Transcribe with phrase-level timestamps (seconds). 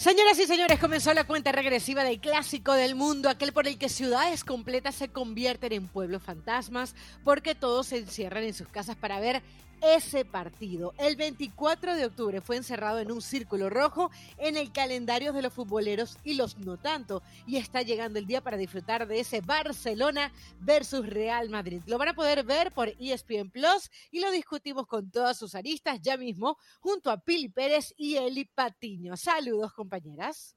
[0.00, 3.90] Señoras y señores, comenzó la cuenta regresiva del clásico del mundo, aquel por el que
[3.90, 9.20] ciudades completas se convierten en pueblos fantasmas, porque todos se encierran en sus casas para
[9.20, 9.42] ver
[9.80, 10.94] ese partido.
[10.98, 15.52] El 24 de octubre fue encerrado en un círculo rojo en el calendario de los
[15.52, 17.22] futboleros y los no tanto.
[17.46, 21.82] Y está llegando el día para disfrutar de ese Barcelona versus Real Madrid.
[21.86, 26.00] Lo van a poder ver por ESPN Plus y lo discutimos con todas sus aristas
[26.00, 29.16] ya mismo junto a Pili Pérez y Eli Patiño.
[29.16, 30.56] Saludos compañeras.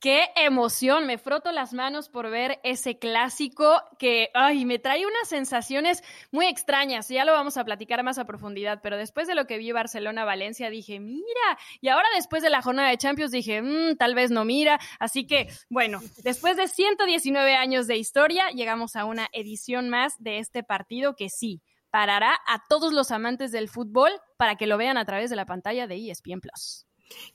[0.00, 5.28] Qué emoción, me froto las manos por ver ese clásico que, ay, me trae unas
[5.28, 9.46] sensaciones muy extrañas, ya lo vamos a platicar más a profundidad, pero después de lo
[9.48, 13.96] que vi Barcelona-Valencia dije, mira, y ahora después de la jornada de Champions dije, mmm,
[13.96, 19.04] tal vez no mira, así que, bueno, después de 119 años de historia, llegamos a
[19.04, 21.60] una edición más de este partido que sí,
[21.90, 25.46] parará a todos los amantes del fútbol para que lo vean a través de la
[25.46, 26.87] pantalla de ESPN Plus.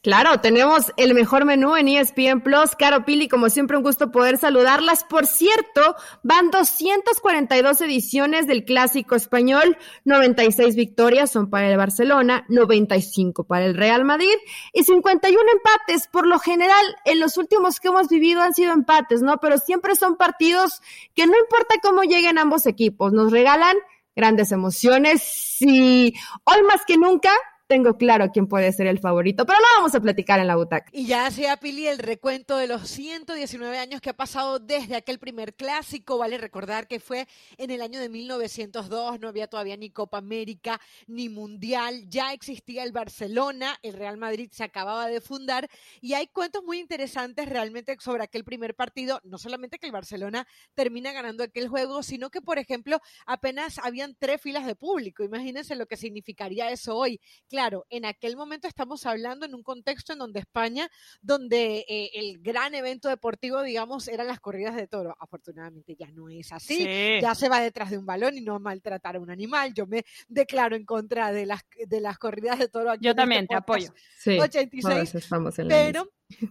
[0.03, 2.75] Claro, tenemos el mejor menú en ESPN Plus.
[2.77, 5.05] Caro Pili, como siempre, un gusto poder saludarlas.
[5.05, 13.45] Por cierto, van 242 ediciones del Clásico Español, 96 victorias son para el Barcelona, 95
[13.45, 14.35] para el Real Madrid
[14.73, 16.07] y 51 empates.
[16.07, 19.37] Por lo general, en los últimos que hemos vivido han sido empates, ¿no?
[19.37, 20.81] Pero siempre son partidos
[21.15, 23.77] que no importa cómo lleguen ambos equipos, nos regalan
[24.15, 26.13] grandes emociones y
[26.43, 27.31] hoy más que nunca
[27.67, 30.89] tengo claro quién puede ser el favorito, pero lo vamos a platicar en la butaca.
[30.91, 35.19] Y ya sea Pili el recuento de los 119 años que ha pasado desde aquel
[35.19, 36.17] primer clásico.
[36.17, 40.79] Vale recordar que fue en el año de 1902, no había todavía ni Copa América
[41.07, 45.69] ni Mundial, ya existía el Barcelona, el Real Madrid se acababa de fundar
[46.01, 50.47] y hay cuentos muy interesantes realmente sobre aquel primer partido, no solamente que el Barcelona
[50.73, 55.23] termina ganando aquel juego, sino que por ejemplo apenas habían tres filas de público.
[55.23, 57.19] Imagínense lo que significaría eso hoy.
[57.53, 60.89] Claro, en aquel momento estamos hablando en un contexto en donde España,
[61.21, 65.15] donde eh, el gran evento deportivo, digamos, eran las corridas de toro.
[65.19, 66.83] Afortunadamente ya no es así.
[67.21, 69.71] Ya se va detrás de un balón y no maltratar a un animal.
[69.75, 72.95] Yo me declaro en contra de las, de las corridas de toro.
[72.95, 73.93] Yo este también te apoyo.
[74.17, 75.13] Sí, 86.
[75.13, 76.09] Estamos en la pero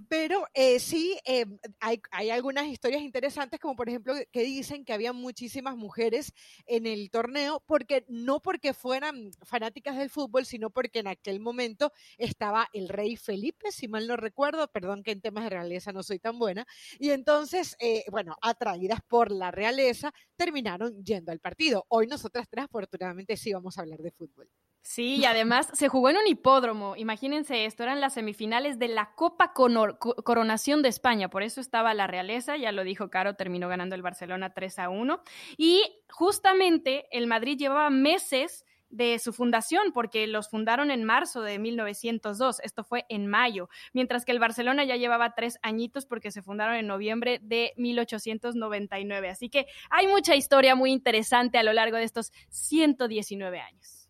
[0.09, 1.47] pero eh, sí, eh,
[1.81, 6.33] hay, hay, algunas historias interesantes, como por ejemplo que dicen que había muchísimas mujeres
[6.67, 11.93] en el torneo, porque no porque fueran fanáticas del fútbol, sino porque en aquel momento
[12.19, 16.03] estaba el rey Felipe, si mal no recuerdo, perdón que en temas de realeza no
[16.03, 16.67] soy tan buena,
[16.99, 21.85] y entonces, eh, bueno, atraídas por la realeza, terminaron yendo al partido.
[21.89, 24.49] Hoy nosotras tres, afortunadamente, sí vamos a hablar de fútbol.
[24.83, 26.97] Sí, y además se jugó en un hipódromo.
[26.97, 31.31] Imagínense esto, eran las semifinales de la Copa Coronación de España.
[31.31, 34.89] Por eso estaba la realeza, ya lo dijo Caro, terminó ganando el Barcelona 3 a
[34.89, 35.23] 1.
[35.57, 41.59] Y justamente el Madrid llevaba meses de su fundación, porque los fundaron en marzo de
[41.59, 46.43] 1902, esto fue en mayo, mientras que el Barcelona ya llevaba tres añitos porque se
[46.43, 49.31] fundaron en noviembre de 1899.
[49.31, 54.02] Así que hay mucha historia muy interesante a lo largo de estos 119 años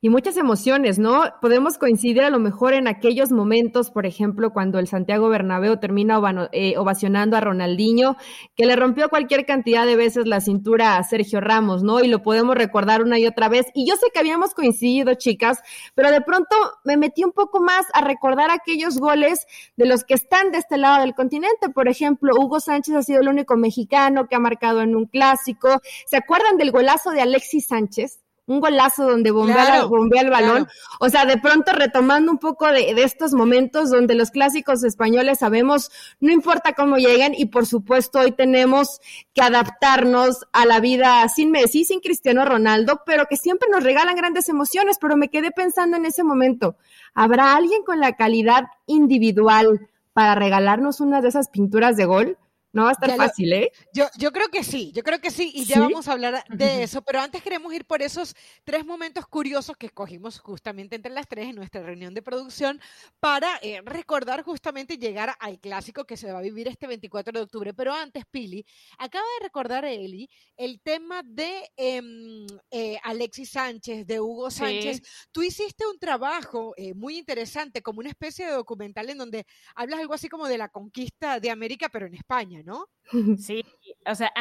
[0.00, 1.24] y muchas emociones, ¿no?
[1.40, 6.20] Podemos coincidir a lo mejor en aquellos momentos, por ejemplo, cuando el Santiago Bernabéu termina
[6.52, 8.16] eh, ovacionando a Ronaldinho,
[8.54, 12.00] que le rompió cualquier cantidad de veces la cintura a Sergio Ramos, ¿no?
[12.00, 13.66] Y lo podemos recordar una y otra vez.
[13.74, 15.58] Y yo sé que habíamos coincidido, chicas,
[15.94, 16.54] pero de pronto
[16.84, 20.76] me metí un poco más a recordar aquellos goles de los que están de este
[20.76, 21.70] lado del continente.
[21.70, 25.80] Por ejemplo, Hugo Sánchez ha sido el único mexicano que ha marcado en un clásico.
[26.06, 28.23] ¿Se acuerdan del golazo de Alexis Sánchez?
[28.46, 29.86] Un golazo donde bombea,
[30.20, 30.68] el balón.
[31.00, 35.90] O sea, de pronto retomando un poco de, estos momentos donde los clásicos españoles sabemos,
[36.20, 39.00] no importa cómo lleguen, y por supuesto hoy tenemos
[39.32, 44.16] que adaptarnos a la vida sin Messi, sin Cristiano Ronaldo, pero que siempre nos regalan
[44.16, 44.98] grandes emociones.
[45.00, 46.76] Pero me quedé pensando en ese momento,
[47.14, 52.38] ¿habrá alguien con la calidad individual para regalarnos una de esas pinturas de gol?
[52.74, 53.72] No va a estar fácil, ¿eh?
[53.92, 56.82] Yo, yo creo que sí, yo creo que sí, y ya vamos a hablar de
[56.82, 61.28] eso, pero antes queremos ir por esos tres momentos curiosos que escogimos justamente entre las
[61.28, 62.80] tres en nuestra reunión de producción
[63.20, 67.44] para eh, recordar justamente llegar al clásico que se va a vivir este 24 de
[67.44, 67.74] octubre.
[67.74, 68.66] Pero antes, Pili,
[68.98, 75.00] acaba de recordar Eli el tema de em, eh, Alexis Sánchez, de Hugo Sánchez.
[75.30, 80.00] Tú hiciste un trabajo eh, muy interesante, como una especie de documental en donde hablas
[80.00, 82.63] algo así como de la conquista de América, pero en España.
[82.64, 82.86] ¿No?
[83.38, 83.64] Sí,
[84.06, 84.32] o sea,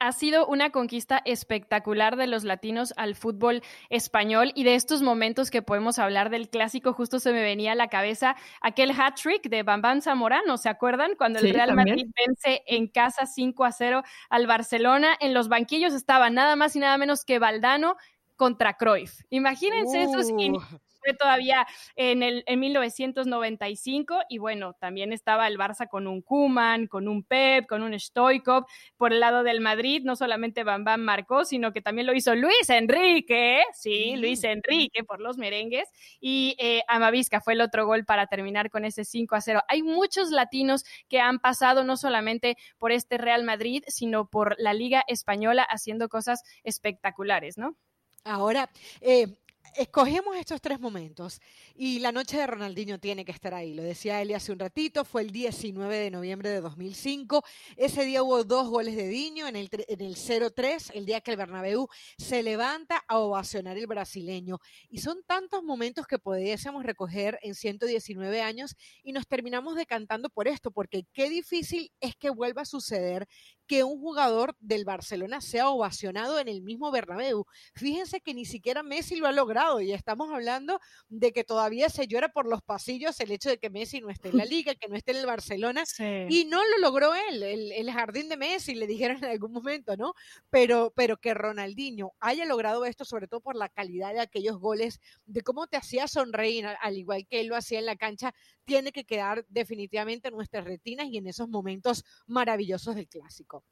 [0.00, 5.50] ha sido una conquista espectacular de los latinos al fútbol español y de estos momentos
[5.50, 9.62] que podemos hablar del clásico, justo se me venía a la cabeza aquel hat-trick de
[9.62, 11.16] Bambán Zamorano, ¿se acuerdan?
[11.16, 15.94] Cuando el Real Madrid vence en casa 5 a 0 al Barcelona, en los banquillos
[15.94, 17.96] estaba nada más y nada menos que Valdano
[18.36, 19.22] contra Cruyff.
[19.30, 20.60] Imagínense esos uh
[21.08, 21.66] fue todavía
[21.96, 27.22] en, el, en 1995 y bueno, también estaba el Barça con un Kuman, con un
[27.22, 28.66] Pep, con un Stoikov.
[28.96, 32.68] Por el lado del Madrid, no solamente Bam marcó, sino que también lo hizo Luis
[32.68, 35.88] Enrique, sí, Luis Enrique por los merengues
[36.20, 39.62] y eh, Amavisca fue el otro gol para terminar con ese 5 a 0.
[39.68, 44.74] Hay muchos latinos que han pasado no solamente por este Real Madrid, sino por la
[44.74, 47.76] Liga Española haciendo cosas espectaculares, ¿no?
[48.24, 48.68] Ahora,
[49.00, 49.38] eh,
[49.78, 51.40] escogemos estos tres momentos
[51.76, 53.74] y la noche de Ronaldinho tiene que estar ahí.
[53.74, 57.44] Lo decía Eli hace un ratito, fue el 19 de noviembre de 2005.
[57.76, 61.30] Ese día hubo dos goles de Diño en el, en el 0-3, el día que
[61.30, 61.88] el Bernabéu
[62.18, 64.58] se levanta a ovacionar el brasileño.
[64.90, 70.48] Y son tantos momentos que pudiésemos recoger en 119 años y nos terminamos decantando por
[70.48, 73.28] esto, porque qué difícil es que vuelva a suceder
[73.68, 77.44] que un jugador del Barcelona sea ovacionado en el mismo Bernabéu.
[77.74, 82.08] Fíjense que ni siquiera Messi lo ha logrado y estamos hablando de que todavía se
[82.08, 84.88] llora por los pasillos el hecho de que Messi no esté en la liga, que
[84.88, 85.84] no esté en el Barcelona
[86.28, 90.14] y no lo logró él, el, jardín de Messi, le dijeron en algún momento, ¿no?
[90.50, 95.00] Pero, pero que Ronaldinho haya logrado esto, sobre todo por la calidad de aquellos goles,
[95.26, 98.34] de cómo te hacía sonreír, al igual que él lo hacía en la cancha,
[98.68, 103.64] tiene que quedar definitivamente en nuestras retinas y en esos momentos maravillosos del clásico.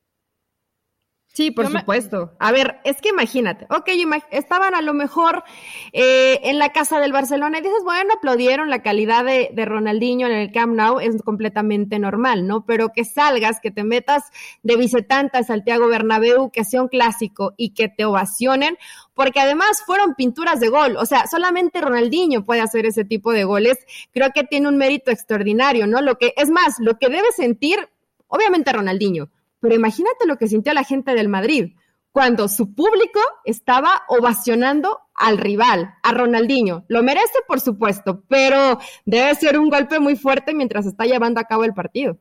[1.37, 2.33] Sí, por supuesto.
[2.39, 3.91] A ver, es que imagínate, ok,
[4.31, 5.45] estaban a lo mejor
[5.93, 10.29] eh, en la casa del Barcelona y dices, bueno, aplaudieron la calidad de, de, Ronaldinho
[10.29, 12.65] en el Camp Nou, es completamente normal, ¿no?
[12.65, 14.23] Pero que salgas, que te metas
[14.63, 18.79] de visitante a Santiago Bernabéu, que sea un clásico y que te ovacionen,
[19.13, 23.45] porque además fueron pinturas de gol, o sea, solamente Ronaldinho puede hacer ese tipo de
[23.45, 23.77] goles,
[24.11, 26.01] creo que tiene un mérito extraordinario, ¿no?
[26.01, 27.91] Lo que, es más, lo que debe sentir,
[28.27, 29.29] obviamente Ronaldinho,
[29.61, 31.75] pero imagínate lo que sintió la gente del Madrid
[32.17, 36.87] cuando su público estaba ovacionando al rival, a Ronaldinho.
[36.89, 41.45] Lo merece, por supuesto, pero debe ser un golpe muy fuerte mientras está llevando a
[41.45, 42.19] cabo el partido.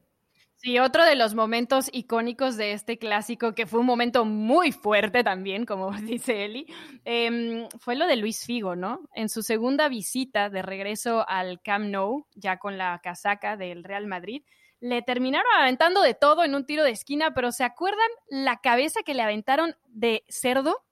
[0.58, 5.24] Sí, otro de los momentos icónicos de este clásico, que fue un momento muy fuerte
[5.24, 6.66] también, como dice Eli,
[7.06, 9.08] em, fue lo de Luis Figo, ¿no?
[9.14, 14.08] En su segunda visita de regreso al Camp Nou, ya con la casaca del Real
[14.08, 14.44] Madrid,
[14.86, 19.02] le terminaron aventando de todo en un tiro de esquina, pero ¿se acuerdan la cabeza
[19.04, 20.86] que le aventaron de cerdo?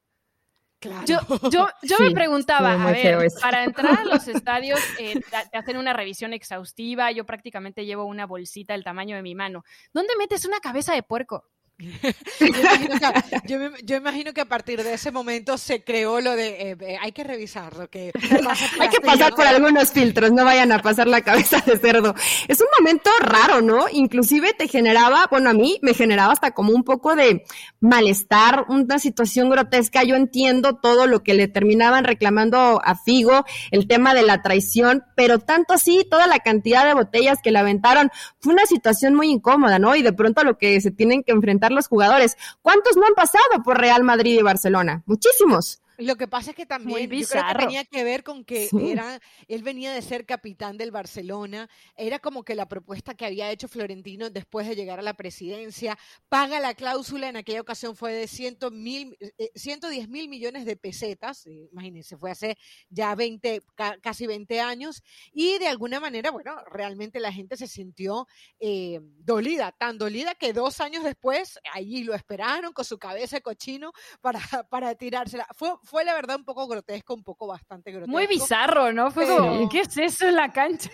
[0.80, 1.06] Claro.
[1.06, 1.20] Yo,
[1.52, 5.94] yo, yo me preguntaba, a ver, para entrar a los estadios eh, te hacen una
[5.94, 9.64] revisión exhaustiva, yo prácticamente llevo una bolsita del tamaño de mi mano.
[9.94, 11.46] ¿Dónde metes una cabeza de puerco?
[13.84, 17.12] yo, imagino que, a partir de ese momento se creó lo de eh, eh, hay
[17.12, 18.12] que revisarlo, que
[18.80, 22.14] hay que pasar por algunos filtros, no vayan a pasar la cabeza de cerdo.
[22.48, 23.86] Es un momento raro, ¿no?
[23.92, 27.44] Inclusive te generaba, bueno, a mí me generaba hasta como un poco de
[27.80, 30.04] malestar, una situación grotesca.
[30.04, 35.04] Yo entiendo todo lo que le terminaban reclamando a Figo, el tema de la traición,
[35.16, 39.30] pero tanto así, toda la cantidad de botellas que le aventaron, fue una situación muy
[39.30, 39.96] incómoda, ¿no?
[39.96, 42.38] Y de pronto lo que se tienen que enfrentar los jugadores.
[42.62, 45.04] ¿Cuántos no han pasado por Real Madrid y Barcelona?
[45.06, 45.83] Muchísimos.
[46.04, 49.20] Lo que pasa es que también yo creo que tenía que ver con que era,
[49.48, 53.68] él venía de ser capitán del Barcelona, era como que la propuesta que había hecho
[53.68, 55.98] Florentino después de llegar a la presidencia,
[56.30, 59.18] paga la cláusula, en aquella ocasión fue de ciento mil,
[59.56, 62.58] 110 eh, mil millones de pesetas, eh, imagínense, fue hace
[62.90, 63.62] ya 20,
[64.02, 68.28] casi 20 años, y de alguna manera, bueno, realmente la gente se sintió
[68.60, 73.42] eh, dolida, tan dolida que dos años después, allí lo esperaron con su cabeza de
[73.42, 74.40] cochino para,
[74.70, 75.48] para tirársela.
[75.56, 78.12] Fue, fue la verdad un poco grotesco, un poco bastante grotesco.
[78.12, 79.12] Muy bizarro, ¿no?
[79.12, 80.90] Fue como, ¿qué es eso en la cancha?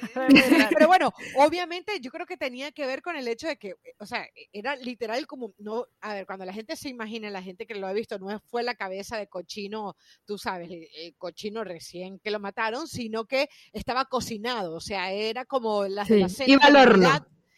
[0.70, 4.06] Pero bueno, obviamente yo creo que tenía que ver con el hecho de que, o
[4.06, 7.75] sea, era literal como, no, a ver, cuando la gente se imagina, la gente que
[7.75, 12.32] lo ha visto, no fue la cabeza de cochino, tú sabes, el cochino recién que
[12.32, 16.53] lo mataron, sino que estaba cocinado, o sea, era como las de la cena.
[16.53, 17.10] Iba al horno.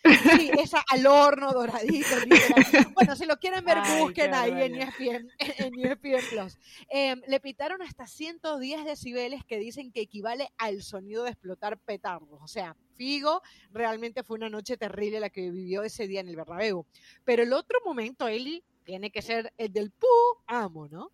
[0.03, 2.07] Sí, esa al horno doradito.
[2.95, 6.57] Bueno, si lo quieren ver, busquen ahí en ESPN, en ESPN Plus.
[6.89, 12.39] Em, le pitaron hasta 110 decibeles que dicen que equivale al sonido de explotar petardos.
[12.41, 13.41] O sea, Figo,
[13.71, 16.85] realmente fue una noche terrible la que vivió ese día en el Bernabéu.
[17.23, 20.07] Pero el otro momento, Eli, tiene que ser el del pu
[20.47, 21.11] amo, ¿no?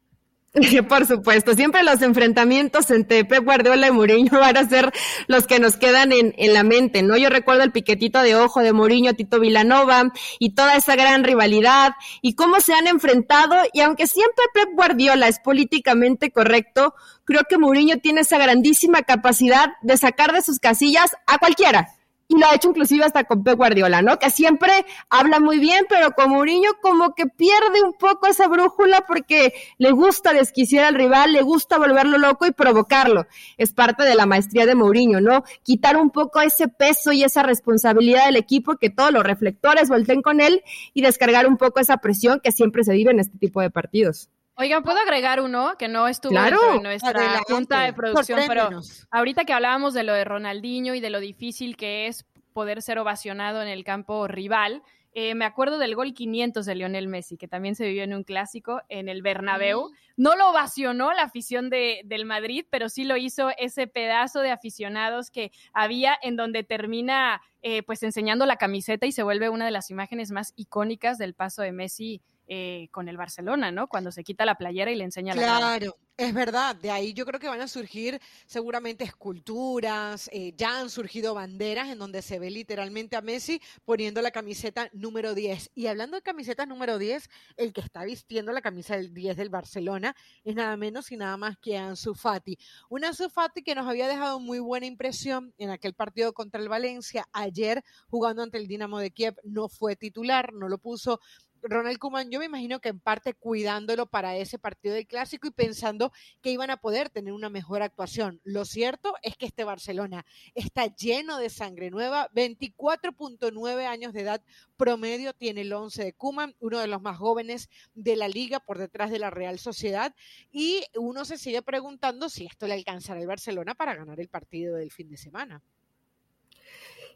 [0.90, 4.92] Por supuesto, siempre los enfrentamientos entre Pep Guardiola y Mourinho van a ser
[5.28, 7.18] los que nos quedan en, en, la mente, ¿no?
[7.18, 11.94] Yo recuerdo el piquetito de ojo de Mourinho, Tito Vilanova y toda esa gran rivalidad
[12.22, 17.58] y cómo se han enfrentado y aunque siempre Pep Guardiola es políticamente correcto, creo que
[17.58, 21.97] Mourinho tiene esa grandísima capacidad de sacar de sus casillas a cualquiera
[22.28, 24.20] y lo ha hecho inclusive hasta con Pep Guardiola, ¿no?
[24.20, 24.72] Que siempre
[25.10, 29.92] habla muy bien, pero con Mourinho como que pierde un poco esa brújula porque le
[29.92, 33.28] gusta desquiciar al rival, le gusta volverlo loco y provocarlo.
[33.58, 35.44] Es parte de la maestría de Mourinho, ¿no?
[35.64, 40.22] Quitar un poco ese peso y esa responsabilidad del equipo, que todos los reflectores volteen
[40.22, 43.62] con él y descargar un poco esa presión que siempre se vive en este tipo
[43.62, 44.30] de partidos.
[44.60, 48.40] Oigan, ¿puedo agregar uno que no estuvo en nuestra junta de producción?
[48.48, 48.70] Pero
[49.12, 52.98] ahorita que hablábamos de lo de Ronaldinho y de lo difícil que es poder ser
[52.98, 54.82] ovacionado en el campo rival,
[55.14, 58.24] eh, me acuerdo del gol 500 de Lionel Messi, que también se vivió en un
[58.24, 59.92] clásico en el Bernabéu.
[60.16, 64.50] No lo ovacionó la afición de, del Madrid, pero sí lo hizo ese pedazo de
[64.50, 69.66] aficionados que había en donde termina eh, pues enseñando la camiseta y se vuelve una
[69.66, 73.88] de las imágenes más icónicas del paso de Messi eh, con el Barcelona, ¿no?
[73.88, 76.76] Cuando se quita la playera y le enseña la la Claro, es verdad.
[76.76, 81.90] De ahí yo creo que van a surgir seguramente esculturas, eh, ya han surgido banderas
[81.90, 85.72] en donde se ve literalmente a Messi poniendo la camiseta número 10.
[85.76, 89.50] Y hablando de camisetas número 10, el que está vistiendo la camisa del 10 del
[89.50, 92.58] Barcelona es nada menos y nada más que Ansu Fati.
[92.90, 96.70] Un Ansu Fati que nos había dejado muy buena impresión en aquel partido contra el
[96.70, 97.28] Valencia.
[97.32, 101.20] Ayer jugando ante el Dinamo de Kiev no fue titular, no lo puso
[101.68, 105.52] Ronald Kuman, yo me imagino que en parte cuidándolo para ese partido del clásico y
[105.52, 108.42] pensando que iban a poder tener una mejor actuación.
[108.44, 114.42] Lo cierto es que este Barcelona está lleno de sangre nueva, 24.9 años de edad
[114.78, 118.78] promedio tiene el 11 de Kuman, uno de los más jóvenes de la liga por
[118.78, 120.14] detrás de la Real Sociedad
[120.52, 124.76] y uno se sigue preguntando si esto le alcanzará al Barcelona para ganar el partido
[124.76, 125.62] del fin de semana.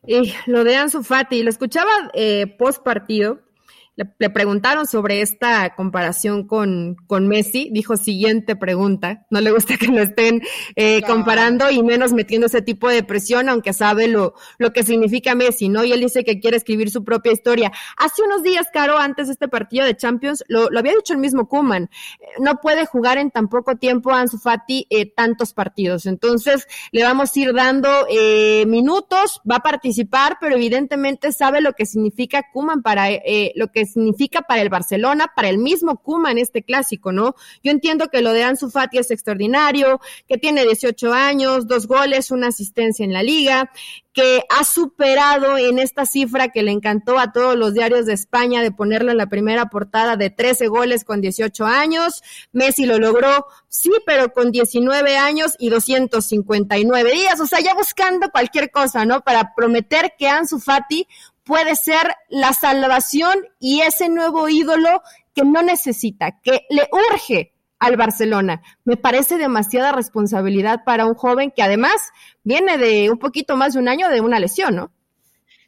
[0.06, 3.42] Y lo de Ansu Fati, lo escuchaba eh, post partido
[4.20, 9.88] le, preguntaron sobre esta comparación con, con, Messi, dijo siguiente pregunta, no le gusta que
[9.88, 10.42] lo estén
[10.76, 15.36] eh, comparando y menos metiendo ese tipo de presión, aunque sabe lo, lo que significa
[15.36, 15.84] Messi, ¿no?
[15.84, 17.72] Y él dice que quiere escribir su propia historia.
[17.98, 21.20] Hace unos días, Caro, antes de este partido de Champions, lo, lo había dicho el
[21.20, 21.90] mismo Kuman,
[22.40, 27.04] no puede jugar en tan poco tiempo a Ansu Fati eh, tantos partidos, entonces le
[27.04, 32.46] vamos a ir dando eh, minutos, va a participar, pero evidentemente sabe lo que significa
[32.52, 36.64] Kuman para eh, lo que significa para el Barcelona, para el mismo Kuma en este
[36.64, 37.36] clásico, ¿no?
[37.64, 42.32] Yo entiendo que lo de Ansu Fati es extraordinario, que tiene 18 años, dos goles,
[42.32, 43.72] una asistencia en la liga,
[44.14, 48.62] que ha superado en esta cifra que le encantó a todos los diarios de España
[48.62, 52.22] de ponerlo en la primera portada de 13 goles con 18 años.
[52.52, 57.40] Messi lo logró, sí, pero con 19 años y 259 días.
[57.40, 59.22] O sea, ya buscando cualquier cosa, ¿no?
[59.22, 61.08] Para prometer que Ansu Fati
[61.44, 65.02] puede ser la salvación y ese nuevo ídolo
[65.34, 68.62] que no necesita, que le urge al Barcelona.
[68.86, 72.12] Me parece demasiada responsabilidad para un joven que además
[72.44, 74.92] viene de un poquito más de un año de una lesión, ¿no?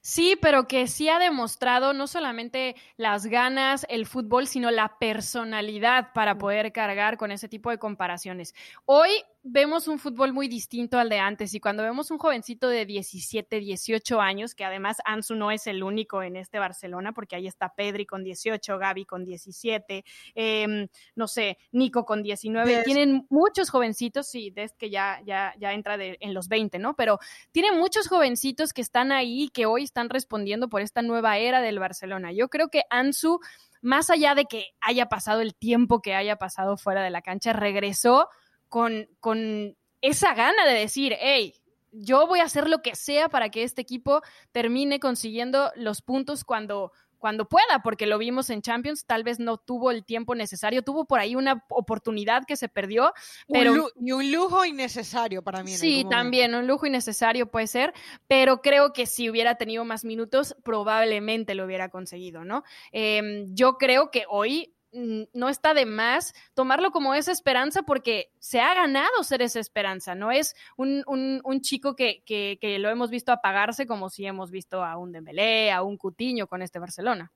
[0.06, 6.12] Sí, pero que sí ha demostrado no solamente las ganas, el fútbol, sino la personalidad
[6.14, 8.54] para poder cargar con ese tipo de comparaciones.
[8.86, 9.10] Hoy
[9.44, 13.60] vemos un fútbol muy distinto al de antes y cuando vemos un jovencito de 17,
[13.60, 17.74] 18 años, que además Ansu no es el único en este Barcelona, porque ahí está
[17.76, 24.28] Pedri con 18, Gaby con 17, em, no sé, Nico con 19, tienen muchos jovencitos,
[24.28, 26.96] sí, desde que ya, ya, ya entra en los 20, ¿no?
[26.96, 27.20] Pero
[27.52, 31.80] tienen muchos jovencitos que están ahí, que hoy están respondiendo por esta nueva era del
[31.80, 32.32] Barcelona.
[32.32, 33.40] Yo creo que Ansu
[33.82, 37.52] más allá de que haya pasado el tiempo que haya pasado fuera de la cancha,
[37.52, 38.30] regresó
[38.74, 41.54] con, con esa gana de decir, hey,
[41.92, 46.44] yo voy a hacer lo que sea para que este equipo termine consiguiendo los puntos
[46.44, 50.82] cuando, cuando pueda, porque lo vimos en Champions, tal vez no tuvo el tiempo necesario,
[50.82, 53.14] tuvo por ahí una oportunidad que se perdió,
[53.48, 53.92] pero...
[53.96, 55.70] y un lujo innecesario para mí.
[55.70, 57.94] sí, también, un lujo innecesario puede ser,
[58.28, 62.64] pero creo que si hubiera tenido más minutos, probablemente lo hubiera conseguido, ¿no?
[62.92, 68.62] Em, yo creo que hoy no está de más tomarlo como esa esperanza porque se
[68.62, 73.10] ha ganado ser esa esperanza, no es un, un, chico que, que, que, lo hemos
[73.10, 77.32] visto apagarse como si hemos visto a un Dembélé, a un Cutiño con este Barcelona.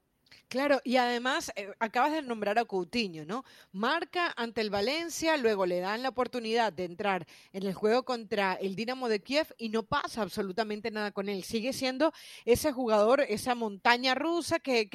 [0.49, 3.43] Claro, y además eh, acabas de nombrar a Coutinho, ¿no?
[3.73, 8.53] Marca ante el Valencia, luego le dan la oportunidad de entrar en el juego contra
[8.53, 11.43] el Dinamo de Kiev y no pasa absolutamente nada con él.
[11.43, 12.13] Sigue siendo
[12.45, 14.87] ese jugador, esa montaña rusa que,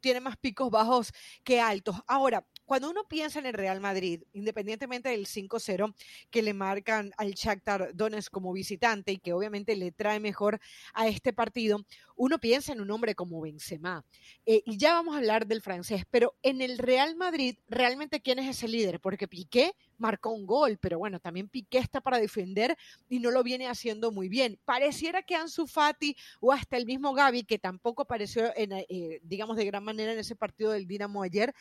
[0.00, 1.12] tiene más picos bajos
[1.42, 1.96] que altos.
[2.06, 5.94] Ahora, cuando uno piensa en el Real Madrid, independientemente del 5-0
[6.30, 10.60] que le marcan al Shakhtar Donetsk como visitante y que obviamente le trae mejor
[10.92, 14.04] a este partido, uno piensa en un hombre como Benzema.
[14.44, 18.40] Eh, y ya vamos a hablar del francés, pero en el Real Madrid, realmente quién
[18.40, 22.76] es ese líder, porque Piqué marcó un gol, pero bueno, también Piqué está para defender
[23.08, 24.58] y no lo viene haciendo muy bien.
[24.64, 29.56] Pareciera que Ansu Fati o hasta el mismo Gaby, que tampoco apareció, en, eh, digamos,
[29.56, 31.54] de gran manera en ese partido del Dinamo ayer,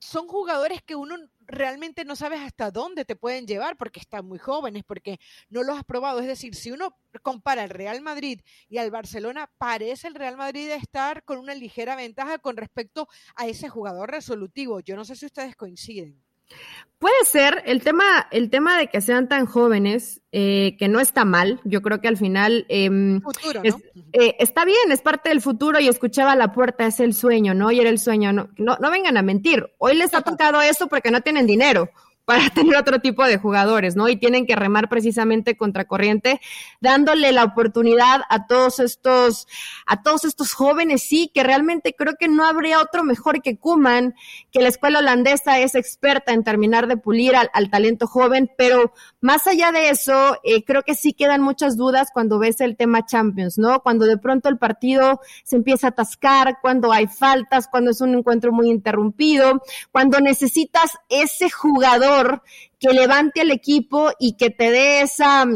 [0.00, 4.38] son jugadores que uno realmente no sabes hasta dónde te pueden llevar porque están muy
[4.38, 6.20] jóvenes, porque no los has probado.
[6.20, 10.70] Es decir, si uno compara el Real Madrid y al Barcelona, parece el Real Madrid
[10.70, 14.80] estar con una ligera ventaja con respecto a ese jugador resolutivo.
[14.80, 16.22] Yo no sé si ustedes coinciden.
[16.98, 21.24] Puede ser el tema, el tema de que sean tan jóvenes, eh, que no está
[21.24, 21.58] mal.
[21.64, 23.22] Yo creo que al final em,
[24.12, 27.70] eh, está bien, es parte del futuro y escuchaba la puerta, es el sueño, ¿no?
[27.70, 28.34] Y era el sueño.
[28.34, 29.66] No, no, no vengan a mentir.
[29.78, 31.88] Hoy les ha tocado eso porque no tienen dinero
[32.24, 34.08] para tener otro tipo de jugadores, ¿no?
[34.08, 36.40] Y tienen que remar precisamente contra corriente,
[36.80, 39.46] dándole la oportunidad a todos estos,
[39.86, 44.14] a todos estos jóvenes, sí, que realmente creo que no habría otro mejor que Kuman,
[44.50, 49.46] que la escuela holandesa es experta en terminar de pulir al, talento joven, pero más
[49.46, 53.58] allá de eso, eh, creo que sí quedan muchas dudas cuando ves el tema Champions,
[53.58, 53.80] ¿no?
[53.80, 58.14] Cuando de pronto el partido se empieza a atascar, cuando hay faltas, cuando es un
[58.14, 59.62] encuentro muy interrumpido,
[59.92, 62.09] cuando necesitas ese jugador
[62.78, 65.46] que levante al equipo y que te dé esa,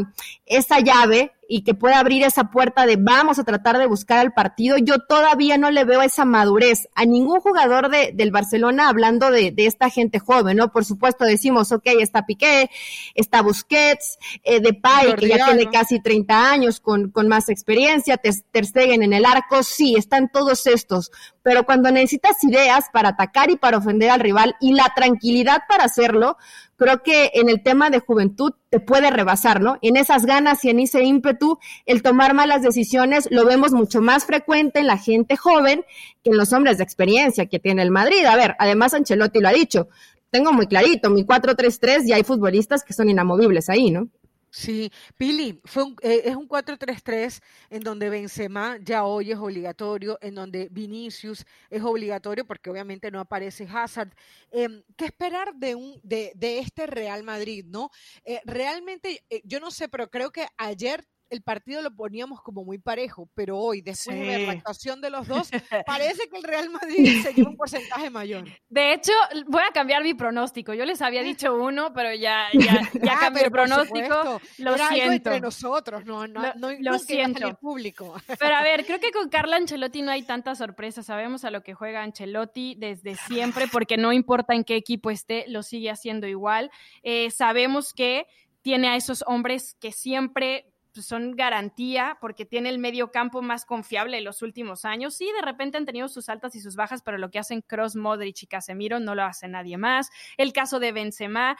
[0.45, 4.33] esa llave y que pueda abrir esa puerta de vamos a tratar de buscar el
[4.33, 4.77] partido.
[4.77, 9.51] Yo todavía no le veo esa madurez a ningún jugador de, del Barcelona hablando de,
[9.51, 10.71] de, esta gente joven, ¿no?
[10.71, 12.69] Por supuesto decimos, ok, está Piqué,
[13.13, 18.65] está Busquets, eh, Depay, que ya tiene casi 30 años con, con más experiencia, Ter
[18.65, 21.11] Stegen en el arco, sí, están todos estos,
[21.43, 25.85] pero cuando necesitas ideas para atacar y para ofender al rival y la tranquilidad para
[25.85, 26.37] hacerlo,
[26.77, 29.77] creo que en el tema de juventud te puede rebasar, ¿no?
[29.81, 34.25] En esas ganas y en ese ímpetu, el tomar malas decisiones lo vemos mucho más
[34.25, 35.85] frecuente en la gente joven
[36.23, 38.25] que en los hombres de experiencia que tiene el Madrid.
[38.25, 39.87] A ver, además Ancelotti lo ha dicho,
[40.31, 44.09] tengo muy clarito, mi 4-3-3 y hay futbolistas que son inamovibles ahí, ¿no?
[44.55, 50.33] Sí, Pili, fue eh, es un 4-3-3 en donde Benzema ya hoy es obligatorio, en
[50.33, 54.13] donde Vinicius es obligatorio porque obviamente no aparece Hazard.
[54.51, 57.65] Em, ¿Qué esperar de, un, de, de, este Real Madrid?
[57.67, 57.89] no?
[58.23, 62.63] Eh, realmente, eh, yo no sé, pero creo que ayer el partido lo poníamos como
[62.63, 65.49] muy parejo, pero hoy, después de ver la actuación de los dos,
[65.85, 68.45] parece que el Real Madrid se lleva un porcentaje mayor.
[68.69, 69.11] De hecho,
[69.47, 70.73] voy a cambiar mi pronóstico.
[70.73, 74.41] Yo les había dicho uno, pero ya, ya, ya ah, cambié el pronóstico.
[74.59, 75.13] Lo Era siento.
[75.13, 77.47] entre nosotros, no, no, lo, no lo siento.
[77.47, 78.15] El público.
[78.39, 81.03] Pero a ver, creo que con Carla Ancelotti no hay tanta sorpresa.
[81.03, 85.45] Sabemos a lo que juega Ancelotti desde siempre, porque no importa en qué equipo esté,
[85.47, 86.71] lo sigue haciendo igual.
[87.03, 88.27] Eh, sabemos que
[88.61, 93.65] tiene a esos hombres que siempre pues, son garantía porque tiene el medio campo más
[93.65, 95.13] confiable en los últimos años.
[95.13, 97.97] Sí, de repente han tenido sus altas y sus bajas, pero lo que hacen Cross,
[97.97, 100.09] Modric y Casemiro no lo hace nadie más.
[100.37, 101.57] El caso de Benzema,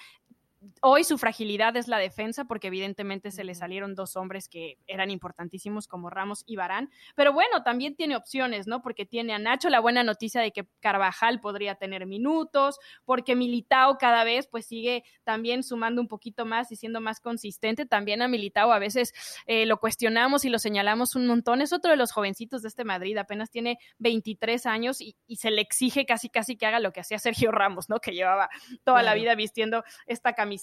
[0.82, 5.12] hoy su fragilidad es la defensa, porque evidentemente se le salieron dos hombres que eran
[5.12, 6.90] importantísimos como Ramos y Barán.
[7.16, 8.82] Pero bueno, también tiene opciones, ¿no?
[8.82, 13.98] Porque tiene a Nacho la buena noticia de que Carvajal podría tener minutos, porque Militao
[13.98, 17.86] cada vez pues sigue también sumando un poquito más y siendo más consistente.
[17.86, 19.14] También a Militao a veces
[19.46, 21.62] eh, lo cuestionamos y lo señalamos un montón.
[21.62, 25.62] Es otro de los jovencitos de este Madrid, apenas tiene 23 años y, se le
[25.62, 28.00] exige casi casi que haga lo que hacía Sergio Ramos, ¿no?
[28.00, 28.50] Que llevaba
[28.84, 30.55] toda la vida vistiendo esta camiseta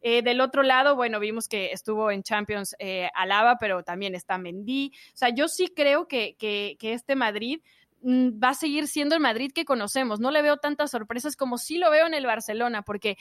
[0.00, 4.38] eh, del otro lado, bueno, vimos que estuvo en Champions eh, Alaba, pero también está
[4.38, 4.92] Mendy.
[5.14, 7.60] O sea, yo sí creo que, que, que este Madrid
[8.02, 10.20] mm, va a seguir siendo el Madrid que conocemos.
[10.20, 13.16] No le veo tantas sorpresas como sí lo veo en el Barcelona, porque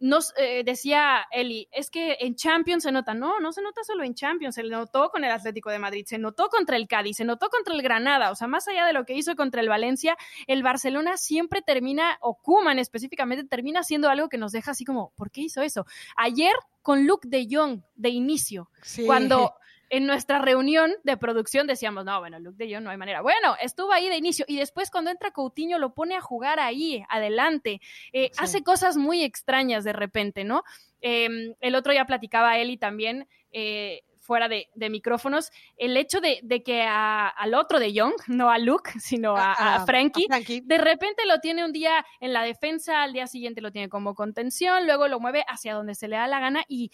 [0.00, 4.02] nos eh, decía Eli, es que en Champions se nota, no, no se nota solo
[4.02, 7.24] en Champions, se notó con el Atlético de Madrid, se notó contra el Cádiz, se
[7.24, 10.16] notó contra el Granada, o sea, más allá de lo que hizo contra el Valencia,
[10.46, 15.12] el Barcelona siempre termina, o Kuman específicamente, termina haciendo algo que nos deja así como,
[15.16, 15.84] ¿por qué hizo eso?
[16.16, 18.70] Ayer con Luke de Jong de inicio,
[19.04, 19.54] cuando
[19.90, 23.22] en nuestra reunión de producción decíamos, no, bueno, Luke de Jong no hay manera.
[23.22, 27.04] Bueno, estuvo ahí de inicio y después cuando entra Coutinho lo pone a jugar ahí,
[27.08, 27.80] adelante.
[28.12, 30.62] Eh, hace cosas muy extrañas de repente, ¿no?
[31.00, 33.26] Em, el otro ya platicaba Eli también.
[33.52, 38.92] Eh, fuera de, micrófonos, el hecho de, que al otro de Young, no a Luke,
[39.00, 40.28] sino a, Frankie,
[40.62, 44.14] de repente lo tiene un día en la defensa, al día siguiente lo tiene como
[44.14, 46.92] contención, luego lo mueve hacia donde se le da la gana y,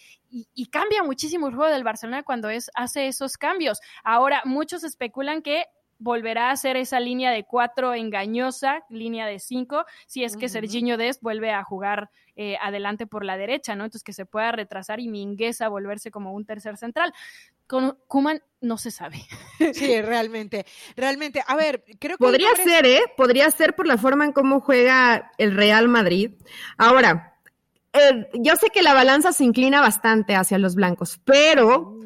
[0.71, 3.81] cambia muchísimo el juego del Barcelona cuando es, hace esos cambios.
[4.03, 5.67] Ahora, muchos especulan que
[5.99, 10.97] volverá a ser esa línea de cuatro engañosa, línea de cinco, si es que Serginho
[10.97, 13.85] Dest vuelve a jugar eh, adelante por la derecha, ¿no?
[13.85, 17.15] Entonces que se pueda retrasar y Mingueza volverse como un tercer central.
[17.67, 19.25] Con Kuman no se sabe.
[19.73, 21.43] Sí, realmente, realmente.
[21.47, 22.25] A ver, creo que...
[22.25, 23.01] Podría ser, ¿eh?
[23.17, 26.33] Podría ser por la forma en cómo juega el Real Madrid.
[26.77, 27.39] Ahora,
[27.93, 31.99] eh, yo sé que la balanza se inclina bastante hacia los blancos, pero,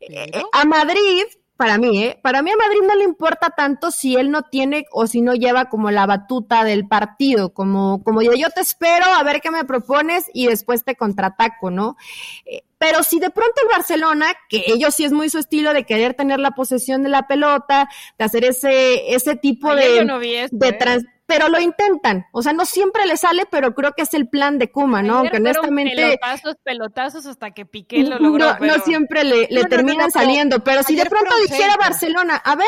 [0.00, 1.22] eh, a Madrid,
[1.56, 2.18] para mí, ¿eh?
[2.22, 5.34] Para mí a Madrid no le importa tanto si él no tiene o si no
[5.34, 9.50] lleva como la batuta del partido, como, como yo, yo te espero a ver qué
[9.50, 11.96] me propones y después te contraataco, ¿no?
[12.44, 15.84] Eh, pero si de pronto el Barcelona, que ellos sí es muy su estilo de
[15.84, 17.88] querer tener la posesión de la pelota,
[18.18, 20.04] de hacer ese, ese tipo de,
[20.50, 20.78] de, ¿eh?
[21.26, 22.26] Pero lo intentan.
[22.32, 25.18] O sea, no siempre le sale, pero creo que es el plan de Kuma, ¿no?
[25.18, 25.94] Aunque honestamente.
[25.96, 28.56] Pelotazos, pelotazos hasta que Piqué lo logró.
[28.60, 30.62] No, siempre le, le terminan saliendo.
[30.62, 32.66] Pero si de pronto dijera Barcelona, a ver,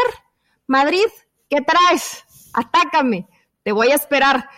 [0.66, 1.07] Madrid,
[1.49, 2.25] ¿qué traes?
[2.53, 3.29] Atácame,
[3.62, 4.49] te voy a esperar.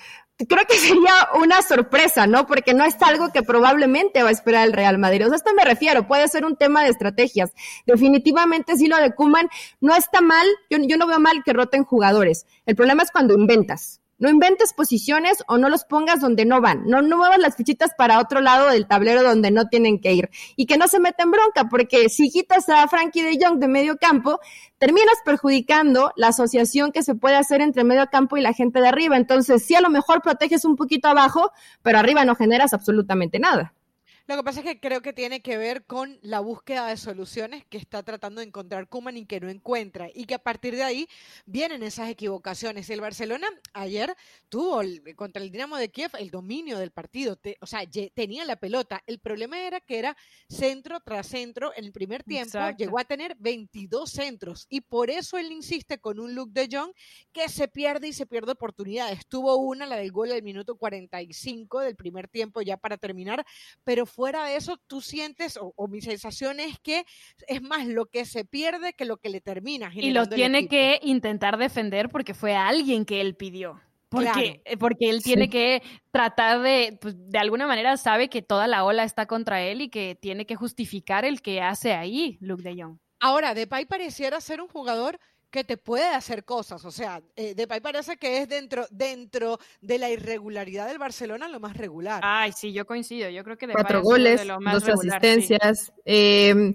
[0.48, 2.46] Creo que sería una sorpresa, ¿no?
[2.46, 5.26] Porque no es algo que probablemente va a esperar el Real Madrid.
[5.26, 7.52] O sea, a esto me refiero, puede ser un tema de estrategias.
[7.86, 9.48] Definitivamente, si lo de Kuman
[9.80, 12.46] no está mal, yo, yo no veo mal que roten jugadores.
[12.66, 13.99] El problema es cuando inventas.
[14.20, 16.84] No inventes posiciones o no los pongas donde no van.
[16.86, 20.30] No, muevas las fichitas para otro lado del tablero donde no tienen que ir.
[20.56, 23.96] Y que no se meten bronca, porque si quitas a Frankie de Jong de medio
[23.96, 24.38] campo,
[24.78, 28.88] terminas perjudicando la asociación que se puede hacer entre medio campo y la gente de
[28.88, 29.16] arriba.
[29.16, 31.50] Entonces, sí, a lo mejor proteges un poquito abajo,
[31.82, 33.72] pero arriba no generas absolutamente nada.
[34.30, 37.64] Lo que pasa es que creo que tiene que ver con la búsqueda de soluciones
[37.66, 40.08] que está tratando de encontrar Kuman y que no encuentra.
[40.14, 41.08] Y que a partir de ahí
[41.46, 42.88] vienen esas equivocaciones.
[42.90, 44.14] El Barcelona ayer
[44.48, 44.82] tuvo
[45.16, 47.40] contra el Dinamo de Kiev el dominio del partido.
[47.60, 47.80] o sea,
[48.14, 49.02] tenía la pelota.
[49.08, 50.16] El problema era que era
[50.48, 51.72] centro tras centro.
[51.74, 54.64] En el primer tiempo llegó a tener 22 centros.
[54.68, 56.92] Y por eso él insiste con un look de John
[57.32, 59.26] que se pierde y se pierde oportunidades.
[59.26, 63.44] Tuvo una, la del gol del minuto 45 del primer tiempo ya para terminar.
[63.82, 67.06] Pero fue fuera de eso, tú sientes, o, mi sensación es que
[67.48, 69.90] es más lo que se pierde que lo que le termina.
[69.94, 73.80] Y lo tiene que intentar defender porque fue alguien que él pidió.
[74.10, 78.66] Porque, eh, porque él tiene que tratar de, pues, de alguna manera sabe que toda
[78.66, 82.62] la ola está contra él y que tiene que justificar el que hace ahí Luke
[82.62, 82.98] de Jong.
[83.20, 85.18] Ahora, Depay pareciera ser un jugador
[85.50, 86.84] que te puede hacer cosas.
[86.84, 91.60] O sea, eh, Depay parece que es dentro, dentro de la irregularidad del Barcelona lo
[91.60, 92.20] más regular.
[92.24, 93.28] Ay, sí, yo coincido.
[93.30, 95.92] Yo creo que Depay Cuatro goles, dos asistencias.
[96.04, 96.74] Eh,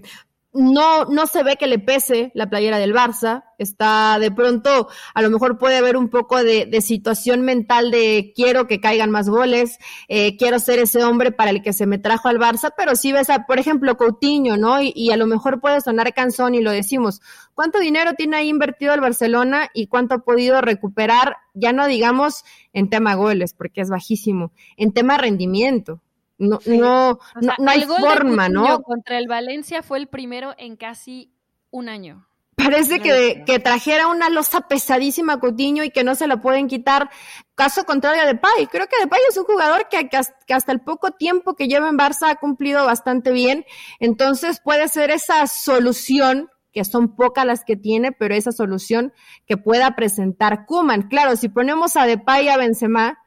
[0.56, 3.44] no, no se ve que le pese la playera del Barça.
[3.58, 8.66] Está de pronto, a lo mejor puede haber un poco de, situación mental de quiero
[8.66, 12.28] que caigan más goles, eh, quiero ser ese hombre para el que se me trajo
[12.28, 14.82] al Barça, pero si ves a, por ejemplo, Coutinho, ¿no?
[14.82, 17.20] Y, y a lo mejor puede sonar canzón y lo decimos.
[17.54, 21.36] ¿Cuánto dinero tiene ahí invertido el Barcelona y cuánto ha podido recuperar?
[21.54, 26.02] Ya no digamos en tema goles, porque es bajísimo, en tema rendimiento.
[26.38, 28.82] No, no, no, hay forma, ¿no?
[28.82, 31.32] Contra el Valencia fue el primero en casi
[31.70, 32.26] un año.
[32.56, 36.68] Parece que, que, trajera una losa pesadísima a Coutinho y que no se la pueden
[36.68, 37.10] quitar.
[37.54, 38.66] Caso contrario a Depay.
[38.70, 41.98] Creo que Depay es un jugador que, que, hasta el poco tiempo que lleva en
[41.98, 43.66] Barça ha cumplido bastante bien.
[44.00, 49.12] Entonces puede ser esa solución que son pocas las que tiene, pero esa solución
[49.46, 51.08] que pueda presentar Kuman.
[51.08, 53.18] Claro, si ponemos a Depay y a Benzema,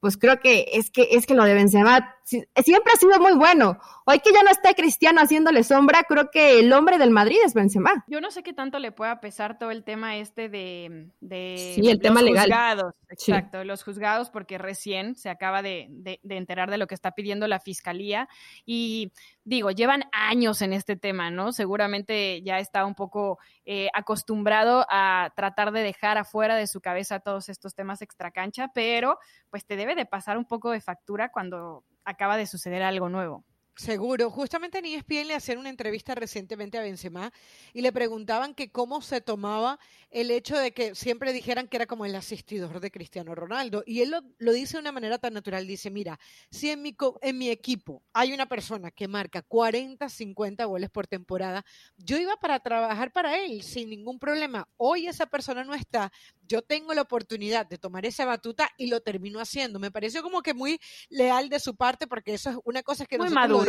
[0.00, 3.78] pues creo que es que es que lo de Benzema siempre ha sido muy bueno.
[4.06, 7.54] Hoy que ya no está Cristiano haciéndole sombra, creo que el hombre del Madrid es
[7.54, 8.04] Benzema.
[8.06, 12.00] Yo no sé qué tanto le pueda pesar todo el tema este de, sí, el
[12.00, 12.44] tema legal.
[12.44, 12.94] juzgados.
[13.10, 17.46] Exacto, los juzgados, porque recién se acaba de, de, enterar de lo que está pidiendo
[17.46, 18.28] la fiscalía.
[18.66, 19.12] Y
[19.44, 21.52] digo, llevan años en este tema, ¿no?
[21.52, 27.20] Seguramente ya está un poco eh, acostumbrado a tratar de dejar afuera de su cabeza
[27.20, 29.18] todos estos temas extracancha, pero
[29.50, 33.44] pues te debe de pasar un poco de factura cuando acaba de suceder algo nuevo.
[33.76, 34.30] Seguro.
[34.30, 37.32] Justamente en ESPN le hacían una entrevista recientemente a Benzema
[37.72, 39.80] y le preguntaban que cómo se tomaba
[40.12, 43.82] el hecho de que siempre dijeran que era como el asistidor de Cristiano Ronaldo.
[43.84, 45.66] Y él lo, dice de una manera tan natural.
[45.66, 46.20] Dice, mira,
[46.52, 51.08] si en mi, en mi equipo hay una persona que marca 40, 50 goles por
[51.08, 51.64] temporada,
[51.96, 54.68] yo iba para trabajar para él sin ningún problema.
[54.76, 56.12] Hoy esa persona no está.
[56.46, 59.80] Yo tengo la oportunidad de tomar esa batuta y lo termino haciendo.
[59.80, 63.18] Me pareció como que muy leal de su parte porque eso es una cosa que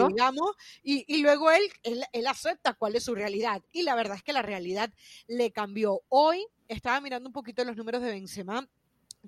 [0.08, 0.51] digamos,
[0.84, 3.62] y, y luego él, él, él acepta cuál es su realidad.
[3.71, 4.91] Y la verdad es que la realidad
[5.27, 6.01] le cambió.
[6.10, 8.67] Hoy estaba mirando un poquito los números de Benzema,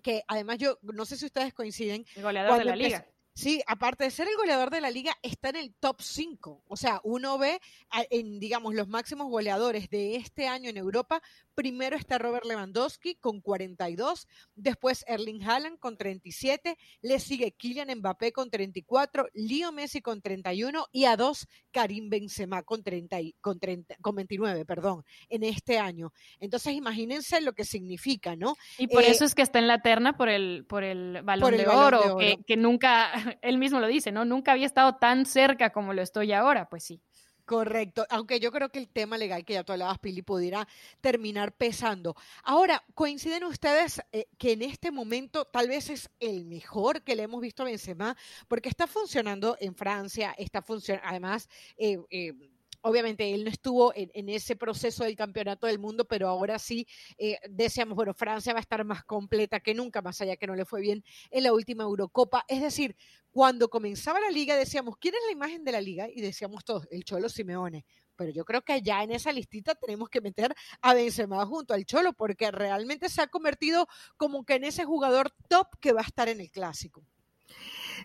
[0.02, 2.06] que además yo no sé si ustedes coinciden.
[2.16, 3.06] El goleador de la liga.
[3.38, 6.64] Sí, aparte de ser el goleador de la liga, está en el top 5.
[6.68, 7.62] O sea, uno ve
[8.10, 11.22] en, digamos, los máximos goleadores de este año en Europa.
[11.54, 18.32] Primero está Robert Lewandowski con 42, después Erling Haaland con 37, le sigue Kylian Mbappé
[18.32, 23.98] con 34, Leo Messi con 31 y a dos Karim Benzema con, 30, con, 30,
[24.02, 26.12] con 29, perdón, en este año.
[26.40, 28.56] Entonces, imagínense lo que significa, ¿no?
[28.80, 31.56] Y por eso eh, es que está en la terna por el, por el balón,
[31.56, 34.26] de, oro, Que, que, nunca él mismo lo dice, ¿no?
[34.26, 37.02] Nunca había estado tan cerca como lo estoy ahora, pues sí.
[37.48, 40.68] Correcto, aunque yo creo que el tema legal que ya tú hablabas, Pili, pudiera
[41.00, 42.14] terminar pesando.
[42.44, 47.24] Ahora, ¿coinciden ustedes eh, que en este momento tal vez es el mejor que le
[47.24, 48.18] hemos visto a Benzema?
[48.50, 52.34] Porque está funcionando en Francia, está funcionando, además, eh, eh,
[52.82, 56.88] obviamente él no estuvo en, ese proceso del campeonato del mundo, pero ahora sí
[57.18, 60.56] eh, decíamos, bueno, Francia va a estar más completa que nunca, más allá que no
[60.56, 62.46] le fue bien en la última Eurocopa.
[62.48, 62.96] Es decir,
[63.32, 66.08] cuando comenzaba la liga decíamos, ¿quién es la imagen de la liga?
[66.10, 67.86] Y decíamos todos, el Cholo Simeone.
[68.16, 71.86] Pero yo creo que ya en esa listita tenemos que meter a Benzema junto al
[71.86, 73.88] Cholo, porque realmente se ha convertido
[74.18, 77.06] como que en ese jugador top que va a estar en el clásico.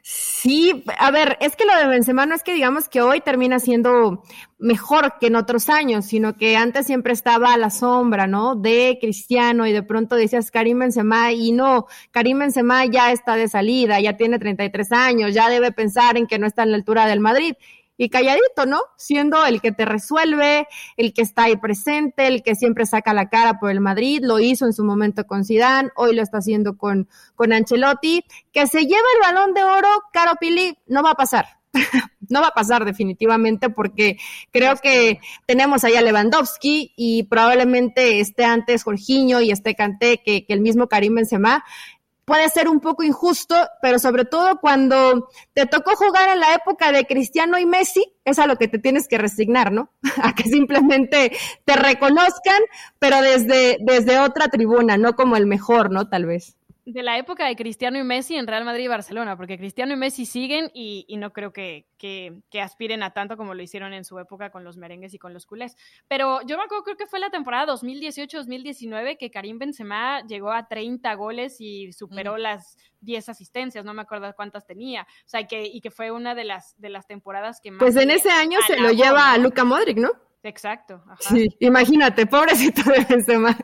[0.03, 3.59] Sí, a ver, es que lo de Benzema no es que digamos que hoy termina
[3.59, 4.23] siendo
[4.59, 8.55] mejor que en otros años, sino que antes siempre estaba a la sombra, ¿no?
[8.55, 13.49] De Cristiano y de pronto decías Karim Benzema y no, Karim Benzema ya está de
[13.49, 17.07] salida, ya tiene 33 años, ya debe pensar en que no está en la altura
[17.07, 17.55] del Madrid
[17.97, 18.81] y calladito, ¿no?
[18.97, 23.29] Siendo el que te resuelve, el que está ahí presente, el que siempre saca la
[23.29, 26.77] cara por el Madrid, lo hizo en su momento con Zidane, hoy lo está haciendo
[26.77, 31.15] con, con Ancelotti, que se lleva el balón de oro, Caro Pili, no va a
[31.15, 31.47] pasar.
[32.29, 34.19] no va a pasar definitivamente porque
[34.51, 40.45] creo que tenemos ahí a Lewandowski y probablemente esté antes Jorginho y esté Canté que,
[40.45, 41.65] que el mismo Karim Benzema
[42.25, 46.93] puede ser un poco injusto, pero sobre todo cuando te tocó jugar en la época
[46.93, 49.91] de Cristiano y Messi, es a lo que te tienes que resignar, ¿no?
[50.23, 52.61] A que simplemente te reconozcan,
[52.99, 56.09] pero desde, desde otra tribuna, no como el mejor, ¿no?
[56.09, 59.57] Tal vez de la época de Cristiano y Messi en Real Madrid y Barcelona, porque
[59.57, 61.87] Cristiano y Messi siguen y, no creo que,
[62.61, 65.47] aspiren a tanto como lo hicieron en su época con los merengues y con los
[65.47, 65.77] culés.
[66.09, 70.67] Pero yo me acuerdo, creo que fue la temporada 2018-2019 que Karim Benzema llegó a
[70.67, 72.39] 30 goles y superó mm.
[72.39, 75.03] las 10 asistencias, no me acuerdo cuántas tenía.
[75.03, 77.79] O sea, que, y que fue una de las, de las temporadas que más...
[77.79, 80.11] Pues en ese año se lo lleva a Luca Modric, ¿no?
[80.45, 81.03] Exacto.
[81.21, 83.57] Sí, imagínate, pobrecito de Benzema.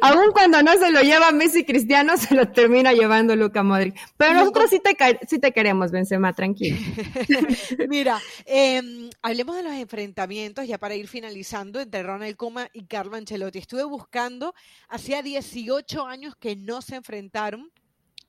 [0.00, 3.96] Aún cuando no se lo lleva Messi Cristiano, se lo termina llevando Luca Modric.
[4.16, 6.76] Pero nosotros sí te, sí te queremos, Benzema, tranquilo.
[7.88, 13.16] Mira, em, hablemos de los enfrentamientos ya para ir finalizando entre Ronald Koeman y Carlo
[13.16, 13.58] Ancelotti.
[13.58, 14.54] Estuve buscando,
[14.88, 17.70] hacía 18 años que no se enfrentaron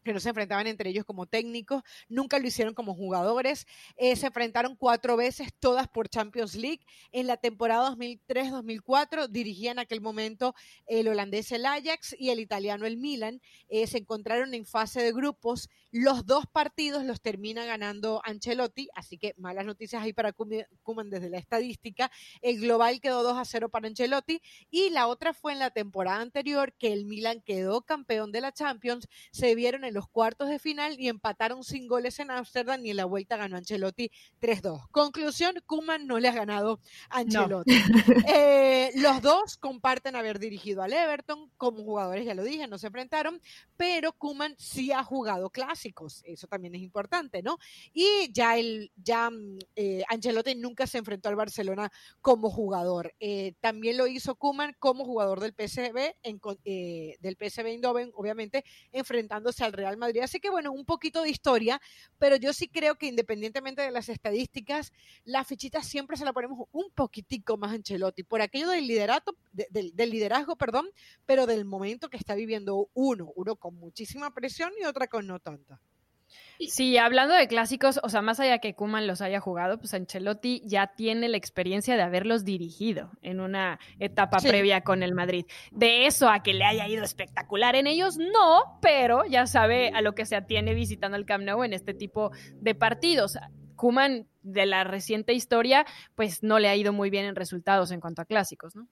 [0.03, 4.27] que no se enfrentaban entre ellos como técnicos, nunca lo hicieron como jugadores, eh, se
[4.27, 6.81] enfrentaron cuatro veces, todas por Champions League.
[7.11, 10.55] En la temporada 2003-2004 dirigían en aquel momento
[10.87, 13.41] el holandés el Ajax y el italiano el Milan.
[13.69, 15.69] Eh, se encontraron en fase de grupos.
[15.91, 21.29] Los dos partidos los termina ganando Ancelotti, así que malas noticias ahí para Kuman desde
[21.29, 22.09] la estadística.
[22.41, 26.21] El global quedó 2 a 0 para Ancelotti y la otra fue en la temporada
[26.21, 29.07] anterior que el Milan quedó campeón de la Champions.
[29.31, 32.97] Se vieron en los cuartos de final y empataron sin goles en Ámsterdam y en
[32.97, 34.87] la vuelta ganó Ancelotti 3-2.
[34.91, 37.71] Conclusión, Kuman no le ha ganado a Ancelotti.
[38.33, 42.87] Eh, los dos comparten haber dirigido al Everton como jugadores, ya lo dije, no se
[42.87, 43.41] enfrentaron,
[43.77, 45.49] pero Kuman sí ha jugado
[46.23, 47.57] eso también es importante, ¿no?
[47.93, 51.91] Y ya el ya mm, eh, Ancelotti nunca se enfrentó al Barcelona
[52.21, 53.13] como jugador.
[53.19, 56.39] Eh, también lo hizo Kuman como jugador del PSV en,
[57.19, 60.21] del PSV Eindhoven, obviamente enfrentándose al Real Madrid.
[60.21, 61.81] Así que bueno, un poquito de historia,
[62.19, 64.91] pero yo sí creo que independientemente de las estadísticas,
[65.23, 70.09] la fichita siempre se la ponemos un poquitico más Ancelotti, por aquello del liderato, del,
[70.09, 70.89] liderazgo, perdón,
[71.25, 75.39] pero del momento que está viviendo uno, uno con muchísima presión y otra con no
[75.39, 75.70] tanta.
[76.67, 80.61] Sí, hablando de clásicos, o sea, más allá que Kuman los haya jugado, pues Ancelotti
[80.65, 85.45] ya tiene la experiencia de haberlos dirigido en una etapa previa con el Madrid.
[85.71, 90.01] De eso a que le haya ido espectacular en ellos, no, pero ya sabe a
[90.01, 93.37] lo que se atiene visitando el Camp Nou en este tipo de partidos.
[93.75, 97.99] Kuman, de la reciente historia, pues no le ha ido muy bien en resultados en
[97.99, 98.87] cuanto a clásicos, ¿no?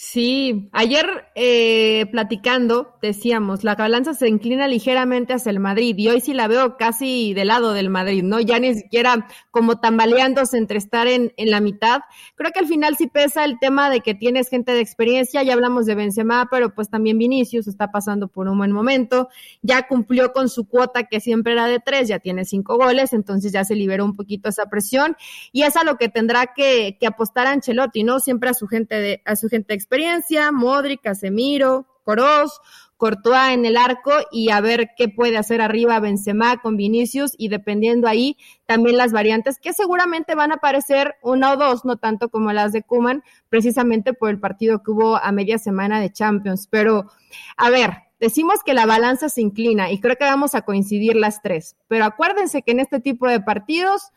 [0.00, 6.20] Sí, ayer eh, platicando decíamos, la balanza se inclina ligeramente hacia el Madrid y hoy
[6.20, 8.38] sí la veo casi del lado del Madrid, ¿no?
[8.38, 12.02] Ya ni siquiera como tambaleándose entre estar en, en la mitad.
[12.36, 15.54] Creo que al final sí pesa el tema de que tienes gente de experiencia, ya
[15.54, 19.28] hablamos de Benzema, pero pues también Vinicius está pasando por un buen momento,
[19.62, 23.50] ya cumplió con su cuota que siempre era de tres, ya tiene cinco goles, entonces
[23.50, 25.16] ya se liberó un poquito esa presión
[25.50, 28.20] y es a lo que tendrá que, que apostar Ancelotti, ¿no?
[28.20, 32.60] Siempre a su gente de, a su gente de experiencia, Modric, Casemiro, Coros,
[32.98, 37.48] Courtois en el arco y a ver qué puede hacer arriba Benzema con Vinicius y
[37.48, 42.28] dependiendo ahí también las variantes que seguramente van a aparecer una o dos, no tanto
[42.28, 46.66] como las de Kuman, precisamente por el partido que hubo a media semana de Champions.
[46.70, 47.10] Pero,
[47.56, 51.40] a ver, decimos que la balanza se inclina y creo que vamos a coincidir las
[51.40, 54.10] tres, pero acuérdense que en este tipo de partidos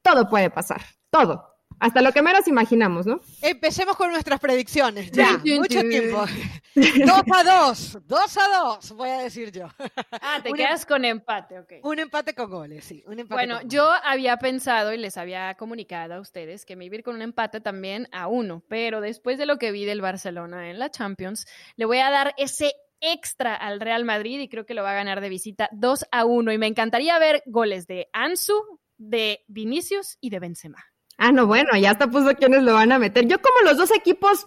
[0.00, 1.57] todo puede pasar, todo.
[1.80, 3.20] Hasta lo que menos imaginamos, ¿no?
[3.42, 5.10] Empecemos con nuestras predicciones.
[5.12, 6.24] Ya, mucho tiempo.
[6.74, 9.66] Dos a dos, dos a dos, voy a decir yo.
[10.12, 11.72] Ah, te quedas con empate, ok.
[11.82, 13.02] Un empate con goles, sí.
[13.06, 16.94] Un empate bueno, yo había pensado y les había comunicado a ustedes que me iba
[16.94, 20.00] a ir con un empate también a uno, pero después de lo que vi del
[20.00, 24.66] Barcelona en la Champions, le voy a dar ese extra al Real Madrid y creo
[24.66, 27.86] que lo va a ganar de visita 2 a 1 y me encantaría ver goles
[27.86, 28.54] de Ansu,
[28.96, 30.84] de Vinicius y de Benzema.
[31.18, 33.26] Ah, no, bueno, ya hasta puso quiénes lo van a meter.
[33.26, 34.46] Yo como los dos equipos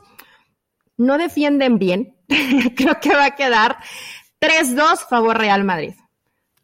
[0.98, 2.16] no defienden bien,
[2.76, 3.78] creo que va a quedar
[4.40, 5.94] 3-2 favor Real Madrid.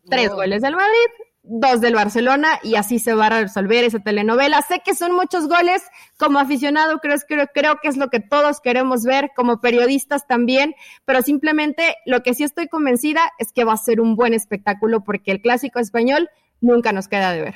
[0.09, 1.09] Tres goles del Madrid,
[1.43, 4.61] dos del Barcelona y así se va a resolver esa telenovela.
[4.61, 5.83] Sé que son muchos goles,
[6.17, 10.75] como aficionado creo, creo, creo que es lo que todos queremos ver, como periodistas también,
[11.03, 15.03] pero simplemente lo que sí estoy convencida es que va a ser un buen espectáculo
[15.03, 16.29] porque el clásico español
[16.61, 17.55] nunca nos queda de ver.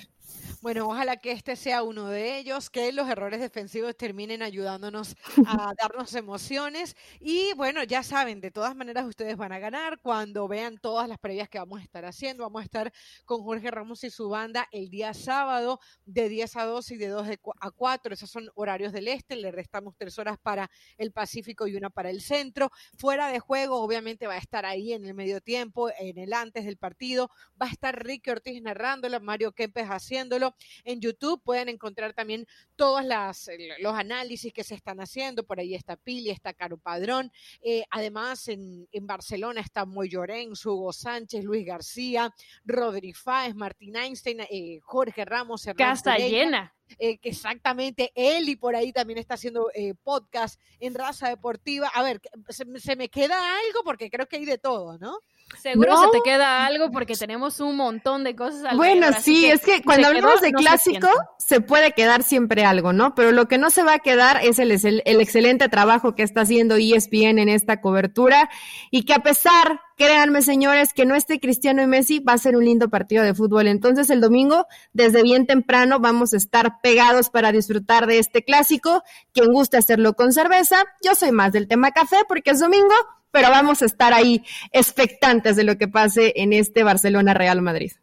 [0.62, 5.16] Bueno, ojalá que este sea uno de ellos, que los errores defensivos terminen ayudándonos
[5.48, 6.96] a darnos emociones.
[7.20, 11.18] Y bueno, ya saben, de todas maneras ustedes van a ganar cuando vean todas las
[11.18, 12.44] previas que vamos a estar haciendo.
[12.44, 12.94] Vamos a estar
[13.26, 17.08] con Jorge Ramos y su banda el día sábado de 10 a 2 y de
[17.08, 17.28] 2
[17.60, 18.14] a 4.
[18.14, 19.38] Esos son horarios del este.
[19.38, 20.70] Le restamos tres horas para
[21.00, 22.70] el Pacífico y una para el centro.
[23.00, 26.66] Fuera de juego, obviamente va a estar ahí en el medio tiempo, en el antes
[26.66, 27.32] del partido.
[27.60, 30.51] Va a estar Ricky Ortiz narrándolo, Mario Kempes haciéndolo
[30.84, 33.04] en YouTube pueden encontrar también todos
[33.80, 35.44] los análisis que se están haciendo.
[35.44, 37.32] Por ahí está Pili, está Caro Padrón.
[37.62, 42.34] Eh, además, en, Barcelona está Moy Llorens, Hugo Sánchez, Luis García,
[42.64, 45.68] Rodri Fáez, Martín Einstein, eh, Jorge Ramos.
[45.76, 46.74] Casa llena.
[47.00, 49.70] Eh, exactamente, él y por ahí también está haciendo
[50.04, 51.88] podcast en raza deportiva.
[51.88, 55.18] A ver, se, se, me queda algo porque creo que hay de todo, ¿no?
[55.60, 58.76] Seguro se te queda algo porque tenemos un montón de cosas.
[58.76, 63.14] Bueno, sí, es que cuando hablamos de clásico se, puede quedar siempre algo, ¿no?
[63.16, 66.42] Pero lo que no se va a quedar es el, el, excelente trabajo que está
[66.42, 68.50] haciendo ESPN en esta cobertura
[68.90, 72.56] y que a pesar, créanme señores, que no esté Cristiano y Messi, va a ser
[72.56, 73.68] un lindo partido de fútbol.
[73.68, 79.04] Entonces el domingo, desde bien temprano, vamos a estar pegados para disfrutar de este clásico.
[79.34, 82.96] Quien guste hacerlo con cerveza, yo soy más del tema café porque es domingo
[83.32, 87.94] pero vamos a estar ahí expectantes de lo que pase en este Barcelona Real Madrid.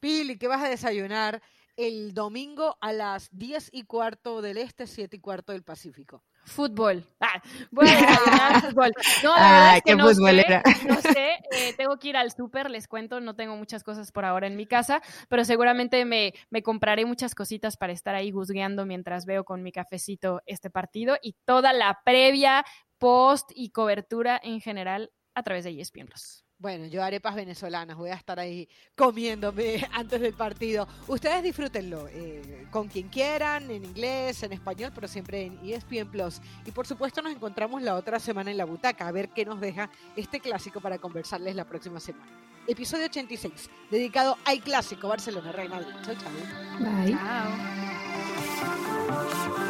[0.00, 1.42] Pili, ¿qué vas a desayunar
[1.76, 6.22] el domingo a las 10 y cuarto del este, 7 y cuarto del Pacífico?
[6.44, 7.06] Fútbol.
[7.20, 8.92] Ah, voy a desayunar fútbol.
[9.22, 12.30] No, la verdad ah, es que no sé, no sé eh, tengo que ir al
[12.32, 16.34] súper, les cuento, no tengo muchas cosas por ahora en mi casa, pero seguramente me,
[16.50, 21.16] me compraré muchas cositas para estar ahí juzgueando mientras veo con mi cafecito este partido
[21.22, 22.64] y toda la previa,
[23.04, 26.08] post y cobertura en general a través de ESPN
[26.56, 30.88] Bueno, yo arepas venezolanas, voy a estar ahí comiéndome antes del partido.
[31.06, 36.40] Ustedes disfrútenlo eh, con quien quieran, en inglés, en español, pero siempre en ESPN Plus.
[36.64, 39.60] Y por supuesto nos encontramos la otra semana en la butaca, a ver qué nos
[39.60, 42.32] deja este clásico para conversarles la próxima semana.
[42.66, 45.92] Episodio 86, dedicado al clásico Barcelona Real Madrid.
[46.06, 46.32] Chao, chao.
[46.80, 47.12] Bye.
[49.12, 49.63] Chao.